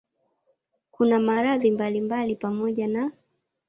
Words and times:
Kuna 0.91 1.19
maradhi 1.19 1.71
mbalimbali 1.71 2.35
pamoja 2.35 2.87
na 2.87 3.11